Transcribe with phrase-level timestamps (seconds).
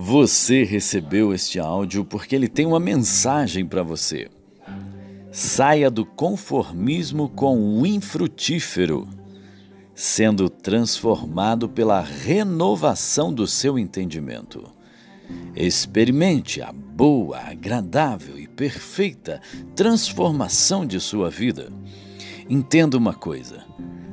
[0.00, 4.30] Você recebeu este áudio porque ele tem uma mensagem para você.
[5.32, 9.08] Saia do conformismo com o infrutífero,
[9.96, 14.70] sendo transformado pela renovação do seu entendimento.
[15.56, 19.40] Experimente a boa, agradável e perfeita
[19.74, 21.72] transformação de sua vida.
[22.48, 23.64] Entenda uma coisa: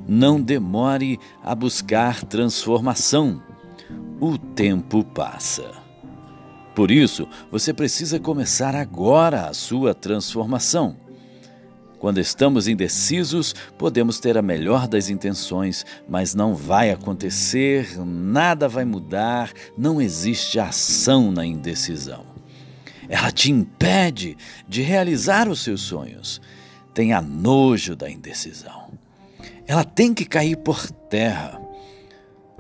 [0.08, 3.40] não demore a buscar transformação
[4.20, 5.72] o tempo passa.
[6.74, 10.98] Por isso, você precisa começar agora a sua transformação.
[12.00, 18.86] Quando estamos indecisos, podemos ter a melhor das intenções, mas não vai acontecer, nada vai
[18.86, 22.26] mudar, não existe ação na indecisão.
[23.08, 26.41] Ela te impede de realizar os seus sonhos.
[26.94, 28.94] Tenha nojo da indecisão.
[29.66, 31.65] Ela tem que cair por terra.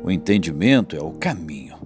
[0.05, 1.77] O entendimento é o caminho,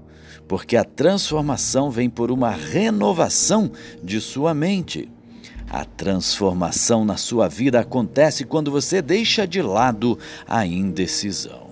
[0.46, 3.72] porque a transformação vem por uma renovação
[4.04, 5.10] de sua mente.
[5.70, 11.70] A transformação na sua vida acontece quando você deixa de lado a indecisão.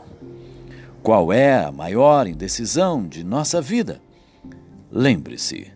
[1.03, 4.01] Qual é a maior indecisão de nossa vida?
[4.89, 5.67] Lembre-se,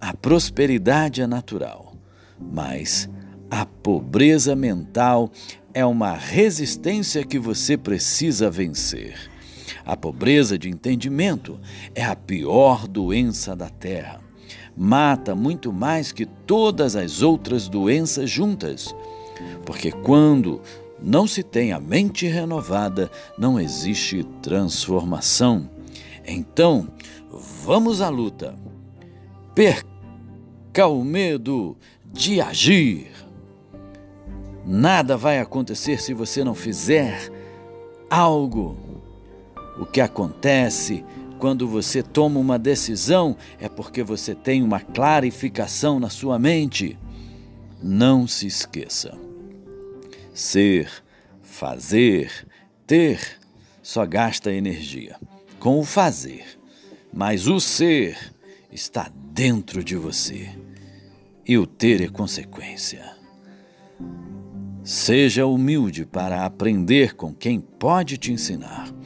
[0.00, 1.92] a prosperidade é natural,
[2.40, 3.08] mas
[3.48, 5.30] a pobreza mental
[5.72, 9.37] é uma resistência que você precisa vencer.
[9.84, 11.58] A pobreza de entendimento
[11.94, 14.20] é a pior doença da terra.
[14.76, 18.94] Mata muito mais que todas as outras doenças juntas.
[19.64, 20.60] Porque quando
[21.02, 25.68] não se tem a mente renovada, não existe transformação.
[26.26, 26.88] Então,
[27.64, 28.54] vamos à luta.
[29.54, 33.10] Perca o medo de agir.
[34.64, 37.32] Nada vai acontecer se você não fizer
[38.10, 38.87] algo.
[39.78, 41.04] O que acontece
[41.38, 46.98] quando você toma uma decisão é porque você tem uma clarificação na sua mente.
[47.82, 49.16] Não se esqueça.
[50.34, 50.90] Ser,
[51.42, 52.46] fazer,
[52.86, 53.20] ter
[53.82, 55.16] só gasta energia
[55.58, 56.44] com o fazer,
[57.12, 58.16] mas o ser
[58.70, 60.50] está dentro de você
[61.46, 63.16] e o ter é consequência.
[64.84, 68.97] Seja humilde para aprender com quem pode te ensinar.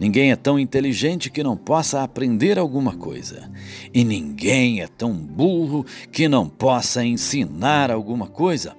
[0.00, 3.50] Ninguém é tão inteligente que não possa aprender alguma coisa.
[3.92, 8.76] E ninguém é tão burro que não possa ensinar alguma coisa.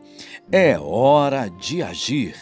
[0.52, 2.36] É hora de agir.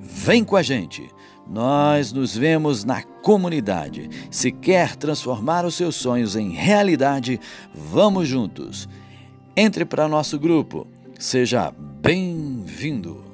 [0.00, 1.08] Vem com a gente.
[1.48, 4.08] Nós nos vemos na comunidade.
[4.30, 7.40] Se quer transformar os seus sonhos em realidade,
[7.74, 8.88] vamos juntos.
[9.56, 10.86] Entre para nosso grupo.
[11.18, 13.31] Seja bem-vindo.